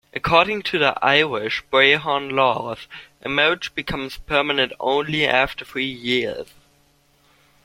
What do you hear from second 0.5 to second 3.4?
to Irish "Brehon Laws," a